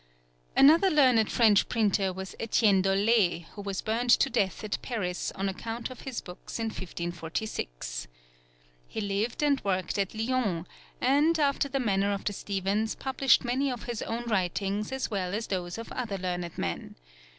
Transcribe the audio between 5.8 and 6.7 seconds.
of his books in